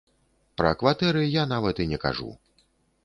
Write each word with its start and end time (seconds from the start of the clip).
Пра 0.61 0.71
кватэры 0.79 1.21
я 1.25 1.43
нават 1.53 1.75
і 1.85 1.89
не 1.93 1.99
кажу. 2.07 2.31